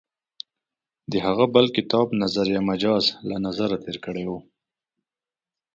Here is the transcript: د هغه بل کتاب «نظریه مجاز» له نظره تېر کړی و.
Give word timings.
د 1.11 1.13
هغه 1.25 1.45
بل 1.55 1.65
کتاب 1.77 2.07
«نظریه 2.23 2.61
مجاز» 2.69 3.05
له 3.29 3.35
نظره 3.45 3.75
تېر 3.83 3.97
کړی 4.05 4.23
و. 4.29 4.31